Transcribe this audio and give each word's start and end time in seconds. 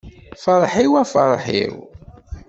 Ferḥ-iw 0.43 0.93
a 1.01 1.03
ferḥ-iw. 1.13 1.73